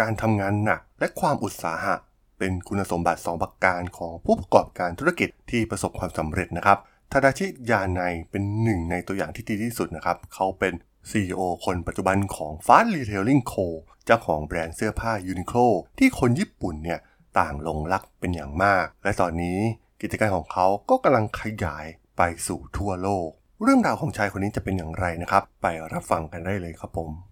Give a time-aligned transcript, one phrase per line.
[0.00, 1.94] การทำงานหนักและความอุตสาหะ
[2.38, 6.78] เป็นคุณสมบัติสองประการของผู้ประกอบการธุรกิจที่ประสบความสำเร็จนะครับ
[7.12, 8.00] ทาดาชิยาไน
[8.30, 10.72] เป็นหนึ่งในตัวอย่างที่ดีที่สุดนะครับ เขาเป็น
[11.10, 13.66] CEO คนปัจจุบันของ Fast Retailing Co
[14.06, 15.66] เจ้าของแบรนด์เสื้อผ้า Uniqlo
[15.98, 17.00] ที่คนญี่ปุ่นเนี่ย
[17.38, 19.58] ต่างหลงรักเป็นอย่างมาก และตอนนี้
[20.02, 21.86] กิจการของเขาก็กำลังขยาย
[22.16, 23.28] ไปสู่ทั่วโลก
[23.62, 27.31] เรื่องราวของชายคนนี้จะเป็นอย่างไรนะครับ ไปรับฟังกันได้เลยครับผม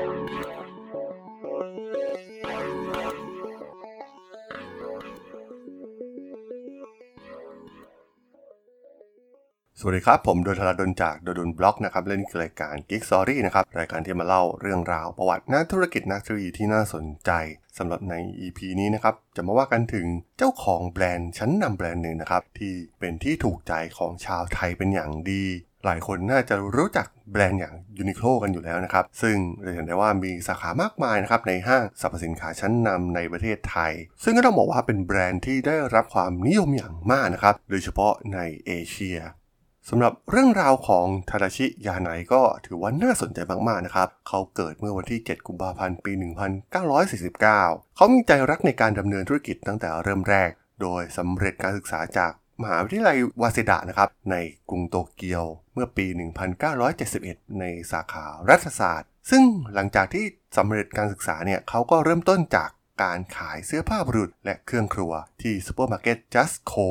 [9.83, 17.31] สวัสดีครับ ผมดล ธราดล จาก ด.ดล็อกนะครับเล่นรายการ Geek Story นะครับ รายการที่มาเล่าเรื่องราวประวัตินักธุรกิจนักธุรกิจที่น่าสนใจ
[17.77, 20.07] สำหรับใน EP นี้นะครับ จะมาว่ากันถึง
[20.37, 25.43] เจ้าของแบรนด์ชั้นนำแบรนด์หนึ่งนะครับ ที่เป็นที่ถูกใจของชาวไทยเป็นอย่างดี
[25.85, 33.91] หลายคนน่าจะรู้จักแบรนด์อย่าง Uniqlo กันอยู่แล้วนะครับ ซึ่งเราเห็นได้ว่ามีสาขามากมายนะครับในห้างสรรพสินค้าชั้นนำในประเทศไทย
[34.23, 39.19] ซึ่งก็ต้องบอกว่าเป็นแบรนด์ที่ได้รับความนิยมอย่างมากนะครับ โดยเฉพาะในเอเชีย
[39.89, 46.11] สำหรับเรื่องราวของทาดาชิยาไนก็ถือว่าน่าสนใจมากๆนะครับ เขาเกิดเมื่อวันที่ 7 กุมภาพันธ์ ปี
[46.79, 47.39] 1949
[47.95, 50.51] เขามีใจรักในการดำเนินธุรกิจตั้งแต่เริ่มแรก
[50.81, 54.35] โดยสำเร็จการศึกษาจากมหาวิทยาลัยวาเซดะนะครับ ใน
[54.69, 56.05] กรุงโตเกียวเมื่อปี
[56.83, 60.25] 1971 ในสาขารัฐศาสตร์ ซึ่งหลังจากที่
[60.57, 62.69] สำเร็จการศึกษาเนี่ยเขาก็เริ่มต้นจาก
[63.03, 66.87] การขายเสื้อผ้าบรุษและเครื่องครัวที่ซูเปอร์มาร์เก็ต Jusco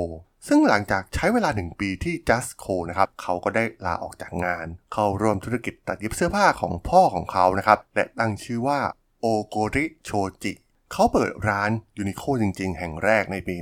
[0.48, 8.80] ซึ่งหลังจากใช้เวลา 1 ปีที่ Jusco นะครับ เขาก็ได้ลาออกจากงาน เข้าร่วมธุรกิจตัดเย็บเสื้อผ้าของพ่อของเขานะครับ และตั้งชื่อว่า
[9.20, 10.10] โอโกริโช
[10.42, 10.52] จิ
[10.92, 13.55] เขาเปิดร้าน Uniqlo จริง ๆ แห่งแรกในปี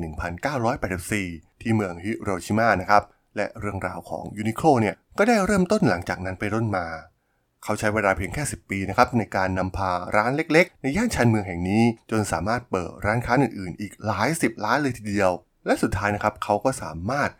[0.78, 3.02] 1984 ที่เมืองฮิโรชิมานะครับ
[3.36, 6.86] และเรื่องราวของ Uniqlo เนี่ย ก็ได้เริ่มต้นหลังจากนั้นไปต้นมา
[7.64, 15.32] เขาใช้เวลาเพียงแค่ 10 ปีนะครับในการนำพาร้านเล็ก ๆ ในย่านชานเมืองแห่งนี้ จนสามารถเปิดร้านค้าอื่น ๆ อีกหลายสิบร้านเลยทีเดียว
[15.66, 17.30] และสุดท้ายนะครับเขาก็สามารถ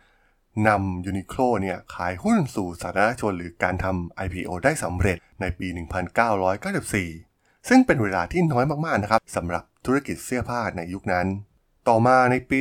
[0.67, 5.67] นำยูนิโคลเนี่ยขายหุ้นสู่สาธารณชนหรือการทำ IPO ได้สำเร็จในปี
[6.47, 11.27] 1994 ซึ่งเป็นเวลาที่น้อยมากๆนะครับสำหรับธุรกิจเสื้อผ้าในยุคนั้น
[11.87, 12.57] ต่อมาในปี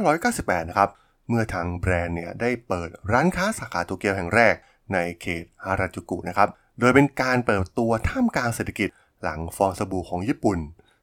[0.00, 0.90] 1998 นะครับ
[1.28, 4.54] เมื่อทางแบรนด์เนี่ยได้เปิดร้านค้าสาขาโตเกียวแห่งแรก
[4.92, 6.48] ในเขตฮาราจูกุนะครับ
[6.80, 8.88] โดยเป็นการเปิดตัวท่ามกลางเศรษฐกิจ
[9.22, 10.58] หลังฟองสบู่ของญี่ปุ่น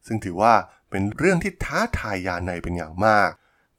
[0.07, 0.53] ซึ่งถือว่า
[0.89, 3.29] เป็นเรื่องที่ท้าทายยาในเป็นอย่างมาก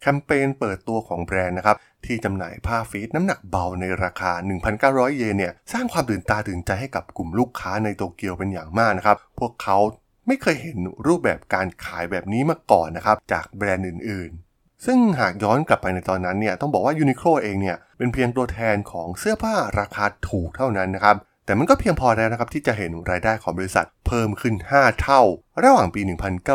[0.03, 1.77] แคมเปญเปิดตัวของแบรนด์นะครับ
[2.07, 4.33] ที่จำหน่ายผ้าฟีดน้ำหนักเบาในราคา
[4.75, 9.79] 1,900 เยนเนี่ย สร้างความตื่นตาตื่นใจให้กับกลุ่มลูกค้าในโตเกียวเป็นอย่างมากนะครับ พวกเขา
[10.27, 25.21] ไม่เคยเห็นรูปแบบการขายแบบนี้มาก่อนนะครับ จากแบรนด์อื่นๆ ซึ่งหากย้อนกลับไปในตอนนั้นเนี่ยต้องบอกว่ายูนิโคลเองเนี่ยเป็นเพียงตัวแทนของเสื้อผ้าราคาถูกเท่านั้นนะครับ แต่มันก็เพียงพอแล้วนะครับที่จะเห็นรายได้ของบริษัทเพิ่มขึ้น 5 เท่า
[25.65, 26.01] ระหว่างปี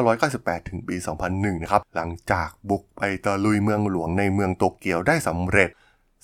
[0.07, 0.95] 1998 ถึงปี
[1.29, 5.69] 2001 นะครับ หลังจากบุกไปตะลุยเมืองหลวงในเมืองโตเกียวได้สำเร็จ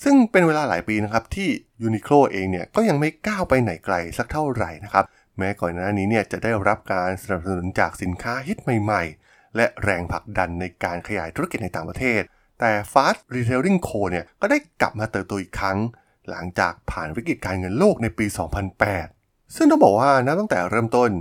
[0.04, 1.50] ซึ่งเป็นเวลาหลายปีนะครับที่
[1.82, 5.06] ยูนิโคลเองเนี่ยก็ยังไม่ก้าวไปไหนไกลสักเท่าไหร่นะครับ
[5.38, 12.22] แม้ก่อนหน้านี้เนี่ยจะได้รับการสนับสนุนจากสินค้าฮิตใหม่ ๆ และแรงผลักดันในการขยายธุรกิจในต่างประเทศ
[12.60, 15.78] แต่ Fast Retailing Co เนี่ยก็ได้กลับมาเติบโตอีกครั้ง
[16.30, 18.26] หลังจากผ่านวิกฤตการเงินโลกในปี
[18.92, 21.12] 2008 ซึ่งต้องบอกว่านับตั้งแต่เริ่มต้น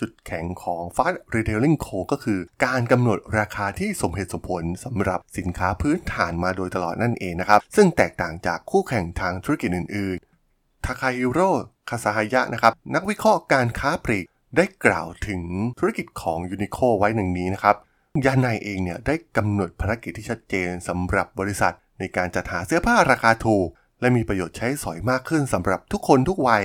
[0.00, 11.50] จุดแข็งของ Fast Retailing Co ก็คือ การกำหนดราคาที่สมเหตุสมผลสำหรับสินค้าพื้นฐานมาโดยตลอดนั่นเองนะครับ ซึ่งแตกต่างจากคู่แข่งทางธุรกิจอื่นๆ ทาคาฮิโร่
[11.88, 15.42] คาซาฮายะนะครับ นักวิเคราะห์การค้าปลีกได้กล่าวถึง
[15.78, 17.76] ธุรกิจของยูนิโคไว้หนึ่งนี้นะครับ
[18.24, 23.68] ยานายเองเนี่ยได้กำหนดภารกิจที่ชัดเจนสำหรับบริษัทในการจัดหาเสื้อผ้าราคาถูก
[24.00, 26.64] และมีประโยชน์ใช้สอยมากขึ้นสำหรับทุกคนทุกวัย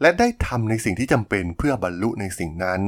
[0.00, 2.80] และได้ทำในสิ่งที่จำเป็นเพื่อบรรลุในสิ่งนั้น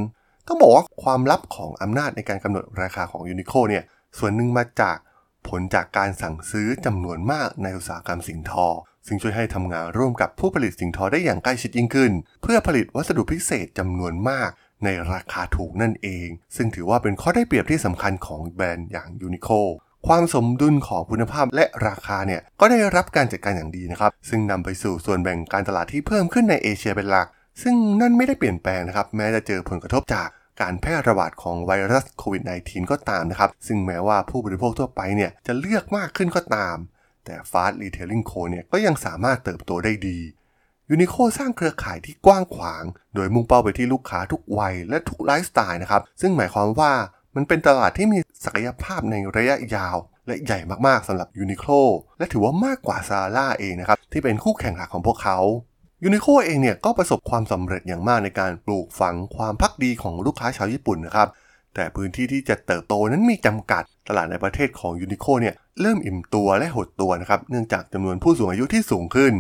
[0.47, 3.85] ต้องบอกว่าความลับของอำนาจในการกำหนดราคาของ Uniqlo เนี่ย
[4.19, 4.97] ส่วนหนึ่งมาจาก
[5.49, 8.67] ผลจากการสั่งซื้อจำนวนมากในอุตสาหกรรมสิ่งทอ
[9.07, 12.13] ซึ่งช่วยให้ทำงานร่วมกับผู้ผลิตสิ่งทอได้อย่างใกล้ชิดยิ่งขึ้น
[12.43, 14.51] เพื่อผลิตวัสดุพิเศษจำนวนมาก
[14.85, 19.49] ในราคาถูกนั่นเอง ซึ่งถือว่าเป็นข้อได้เปรียบที่สำคัญของแบรนด์อย่าง Uniqlo
[20.09, 27.29] ความสมดุลของคุณภาพและราคาเนี่ยก็ได้รับการจัดการอย่างดีนะครับ ซึ่งนำไปสู่ส่วนแบ่งการตลาดที่เพิ่มขึ้นในเอเชียเป็นหลัก
[27.63, 30.29] ซึ่งนั่นไม่ได้เปลี่ยนแปลงนะครับ แม้จะเจอผลกระทบจาก
[30.61, 36.77] การแพร่ระบาดของไวรัสโควิด -19 ก็ตามนะครับ ซึ่งแม้ว่าผู้บริโภคทั่วไปเนี่ยจะเลือกมากขึ้นก็ตาม
[37.25, 40.19] แต่ Fast Retailing Co เนี่ยก็ยังสามารถเติบโตได้ดี
[40.91, 42.85] ยูนิโคสร้างเครือข่ายที่กว้างขวาง
[43.15, 46.93] โดยมุ่งเป้าไปที่ลูกค้าทุกวัยและทุกไลฟ์สไตล์นะครับ ซึ่งหมายความว่า
[47.37, 49.97] มันเป็นตลาดที่มีศักยภาพในระยะยาว
[50.27, 51.71] และใหญ่มากๆสำหรับ Uniqlo
[52.19, 55.39] และถือว่ามากกว่า Zara เองนะครับ ที่เป็นคู่แข่งหลักของพวกเขา
[56.05, 61.29] Uniqlo เองเนี่ยก็ประสบความสำเร็จอย่างมากในการปลูกฝังความภักดีของลูกค้าชาวญี่ปุ่นนะครับ
[61.75, 69.35] แต่พื้นที่ที่จะเติบโตนั้นมีจำกัด ตลาดในประเทศของ Uniqlo เนี่ยเริ่มอิ่มตัวและหดตัวนะครับ เนื่องจากจำนวนผู้สูงอายุที่สูงขึ้น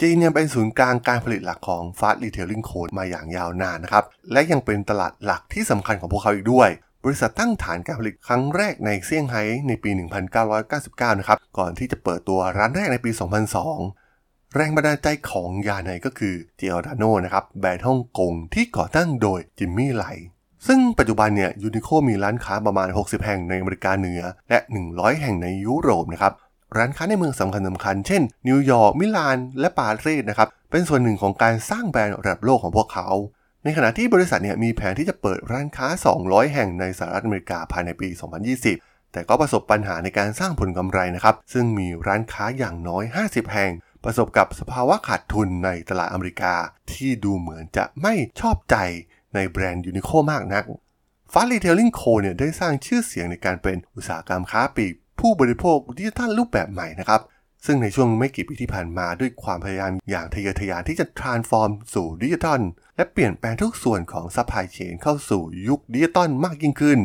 [0.00, 6.68] จีนยังเป็นศูนย์กลางการผลิตหลักของ Fast Retailing Co.มาอย่างยาวนานนะครับ และยังเป็นตลาดหลักที่สำคัญของพวกเขาอีกด้วย
[7.04, 9.90] บริษัทตั้งฐานการผลิตครั้งแรกในเซี่ยงไฮ้ในปี
[10.54, 13.10] 1999 นะครับ ก่อนที่จะเปิดตัวร้านแรกในปี
[13.82, 20.06] 2002 แรงบันดาลใจของยาไนก็คือ Giordano นะครับ แบรนด์ฮ่องกงที่ก่อตั้งโดยจิมมี่ไหล
[20.66, 24.58] ซึ่งปัจจุบันเนี่ย Uniqlo มีร้านค้าประมาณ 60 แห่งในอเมริกาเหนือ และ
[24.90, 26.32] 100 แห่งในยุโรปนะครับ
[26.76, 33.08] ร้านค้าในเมืองสำคัญสำคัญ เช่น นิวยอร์ก มิลาน และปารีสนะครับ เป็นส่วนหนึ่งของการสร้างแบรนด์ระดับโลกของพวกเขา
[33.64, 35.88] ในขณะที่บริษัทเนี่ยมีแผนที่จะเปิดร้านค้า
[36.20, 38.08] 200 แห่งในสหรัฐอเมริกาภายในปี
[38.60, 43.72] 2020 แต่ก็ประสบปัญหาในการสร้างผลกำไรนะครับ ซึ่งมีร้านค้าอย่างน้อย 50 แห่ง
[44.04, 46.54] ประสบกับสภาวะขาดทุนในตลาดอเมริกา
[46.92, 48.76] ที่ดูเหมือนจะไม่ชอบใจ
[49.34, 50.64] ในแบรนด์ Uniqlo มากนัก
[51.32, 57.20] Fast Retailing Co เนี่ยได้สร้างชื่อเสียงในการเป็นอุตสาหกรรมค้าปลีกผู้บริโภคดิจิทัลรูปแบบใหม่นะครับ
[57.66, 62.60] ซึ่งในช่วงไม่กี่ปีที่ผ่านมาด้วยความพยายามอย่างทะเยอทะยานที่จะ transform สู่ดิจิทัล
[62.96, 67.00] และเปลี่ยนแปลงทุกส่วนของ supply chain เข้าสู่ยุคดิจิตอลมากยิ่งขึ้น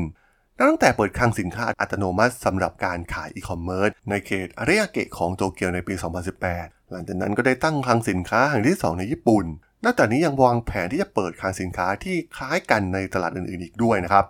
[0.61, 5.93] ตั้งแต่เปิดคลังสินค้าอัตโนมัติสำหรับการขายอีคอมเมิร์ซในเขตอาริยาเกะของโตเกียวในปี
[6.41, 9.45] 2018 หลังจากนั้นก็ได้ตั้งคลังสินค้าแห่งที่ 2 ในญี่ปุ่น
[9.83, 14.25] นอกจากนี้ยังวางแผนที่จะเปิดคลังสินค้าที่คล้ายกันในตลาดอื่นๆอีกด้วยนะครับ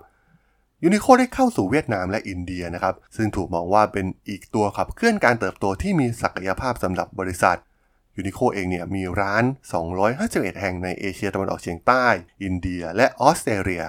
[0.83, 7.57] Uniqlo ได้เข้าสู่เวียดนามและอินเดียนะครับ ซึ่งถูกมองว่าเป็นอีกตัวขับเคลื่อนการเติบโตที่มีศักยภาพสำหรับบริษัท
[8.17, 9.43] ยูนิโคเองเนี่ยมีร้าน
[10.01, 12.05] 251 แห่งในเอเชียตะวันออกเฉียงใต้
[12.43, 13.85] อินเดียและออสเตรเลีย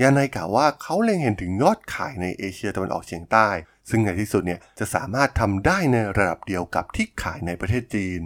[0.00, 3.48] ยานายกล่าวว่าเขาเล็งเห็นถึงยอดขายในเอเชียตะวันออกเฉียงใต้
[3.90, 8.20] ซึ่งในที่สุดเนี่ยจะสามารถทำได้ในระดับเดียวกับที่ขายในประเทศจีน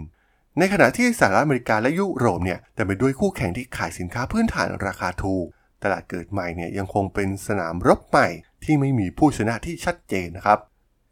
[0.59, 5.47] ในขณะที่สหรัฐอเมริกาและยุโรปเนี่ยแต่ไปด้วยคู่แข่งที่ขายสินค้าพื้นฐานราคาถูก
[5.83, 8.27] ตลาดเกิดใหม่เนี่ยยังคงเป็นสนามรบใหม่
[8.63, 10.59] ที่ไม่มีผู้ชนะที่ชัดเจนนะครับ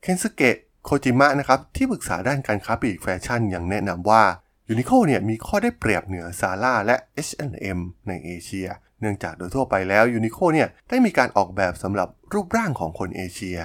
[0.01, 4.23] เคนสเกะโคจิมะนะครับที่ปรึกษาด้านการค้าปลีกแฟชั่นยังแนะนำว่า
[4.69, 6.95] Uniqlo เนี่ยมีข้อได้เปรียบเหนือ Zara และ
[7.27, 8.67] H&M ในเอเชีย
[8.99, 13.57] เนื่องจากโดยทั่วไปแล้ว Uniqlo เนี่ยได้มีการออกแบบสำหรับรูปร่างของคนเอเชีย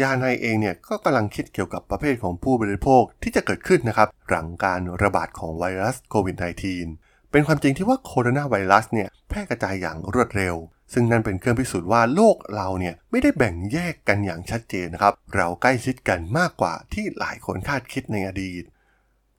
[0.00, 10.54] ยาไนเองเนี่ยก็กำลังคิดเกี่ยวกับประเภทของผู้บริโภคที่จะเกิดขึ้นนะครับหลังการระบาดของไวรัสโควิด -19 เป็นความจริงที่ว่าโคโรนาไวรัสเนี่ยแพร่กระจายอย่างรวดเร็ว
[10.92, 18.62] ซึ่งนั่นเป็นเครื่องพิสูจน์ว่าโลกเราเนี่ยไม่ได้แบ่งแยกกันอย่างชัดเจนนะครับ เราใกล้ชิดกันมากกว่าที่หลายคนคาดคิดในอดีต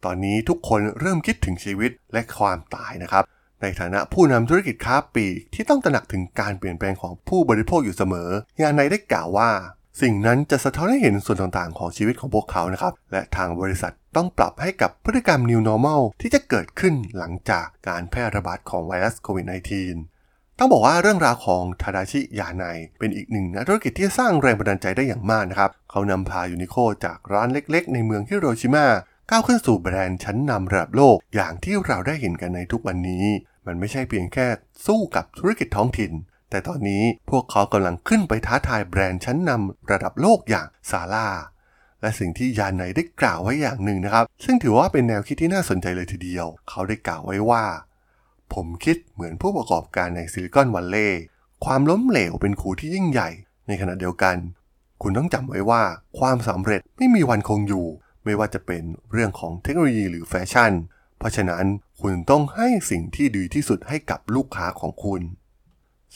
[0.05, 3.23] ตอนนี้ทุกคนเริ่มคิดถึงชีวิตและความตายนะครับ
[3.61, 8.29] ในฐานะผู้นำธุรกิจค้าปลีกที่ต้องตระหนักถึงการเปลี่ยนแปลงของผู้บริโภคอยู่เสมอ
[8.61, 9.49] ยาในได้กล่าวว่า
[10.01, 19.45] สิ่งนั้นจะสะท้อนให้เห็นส่วนต่างๆ ของชีวิตของพวกเขานะครับ และทางบริษัท ต้องปรับให้กับพฤติกรรม New Normal ที่จะเกิดขึ้นหลังจากการแพร่ระบาดของไวรัสโควิด
[20.01, 22.63] -19 ต้องบอกว่าเรื่องราวของทาดาชิยาไน
[22.99, 26.75] เป็นอีกหนึ่งนักธุรกิจที่สร้างแรงบันดาลใจได้อย่างมากนะครับ เขานำพา Uniqlo
[27.05, 28.87] จากร้านเล็กๆ ในเมืองฮิโรชิมา
[29.29, 33.25] ก้าวขึ้นสู่แบรนด์ชั้นนำระดับโลกอย่างที่เราได้เห็นกันในทุกวันนี้
[33.65, 34.47] มันไม่ใช่เพียงแค่
[34.85, 36.11] สู้กับธุรกิจท้องถิ่น
[36.49, 41.27] แต่ตอนนี้พวกเขากำลังขึ้นไปท้าทายแบรนด์ชั้นนำระดับโลกอย่าง Zara
[42.01, 47.63] และสิ่งที่ยาไนได้กล่าวไว้อย่างหนึ่งนะครับ ซึ่งถือว่าเป็นแนวคิดที่น่าสนใจเลยทีเดียว เขาได้กล่าวไว้ว่า
[48.53, 51.21] ผมคิดเหมือนผู้ประกอบการใน Silicon Valley
[51.65, 53.29] ความล้มเหลวเป็นครูที่ยิ่งใหญ่
[53.67, 54.35] ในขณะเดียวกัน
[55.01, 55.83] คุณต้องจำไว้ว่า
[56.19, 57.87] ความสำเร็จไม่มีวันคงอยู่
[58.23, 60.71] ไม่ว่าจะเป็นเรื่องของเทคโนโลยีหรือแฟชั่น
[61.17, 61.65] เพราะฉะนั้น
[62.01, 65.21] คุณต้องให้สิ่งที่ดีที่สุดให้กับลูกค้าของคุณ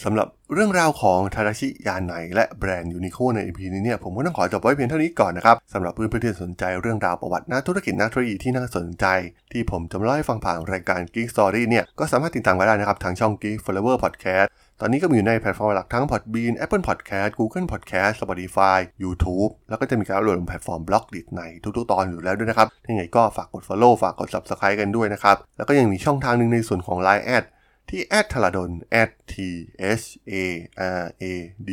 [0.03, 9.05] สำหรับเรื่องราวของทาดาชิยาไนและแบรนด์ Uniqlo ใน EP นี้เนี่ยผมก็ต้องขอจบไว้เพียงเท่านี้ก่อนนะครับสำหรับเพื่อนๆที่สนใจเรื่องราวประวัตินักธุรกิจนักธุรกิจที่น่าสนใจ
[9.51, 14.47] ที่ผมจะมาเล่าให้ฟังผ่านรายการ Geek Story เนี่ยก็สามารถติดตามกันได้นะครับทางช่อง Geek Forever Podcast
[14.81, 21.41] ตอนนี้ก็มีอยู่ในแพลตฟอร์มหลักทั้ง Podbean Apple Podcast Google Podcast Spotify YouTube แล้วก็จะมีการอัปโหลดลงแพลตฟอร์ม Blockdit ใน
[21.77, 27.25] ทุกๆ ตอนอยู่แล้วด้วยนะครับยังไงก็ฝากกด Follow ฝากกด Subscribe กันด้วยนะครับแล้วก็ยังมีช่องทางหนึ่งในส่วนของ Line
[27.89, 28.71] ที่แอดธราดล
[29.31, 29.33] t
[29.99, 30.43] h a
[30.99, 31.23] r a
[31.67, 31.69] d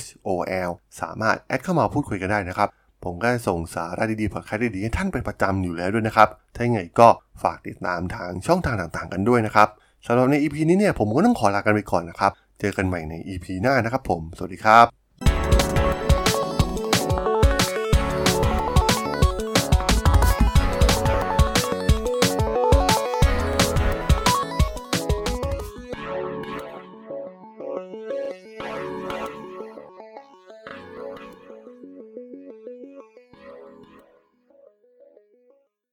[0.00, 0.28] s o
[0.68, 2.68] l สามารถแอดเข้ามาพูดคุยกันได้นะครับ
[3.04, 7.08] ผมก็ส่งสาระดีๆพอดแคสต์ดีๆให้ท่านเป็นประจำอยู่แล้วด้วยนะครับ ถ้าอย่างไรก็
[7.42, 9.68] ฝากติดตามทางช่องทางต่างๆกันด้วยนะครับ
[10.06, 15.01] สำหรับใน EP นี้เนี่ยผมก็ต้องขอลากันไปก่อนนะครับ เจอกันใหม่ใน EP หน้านะครับผม สวัสดีครับ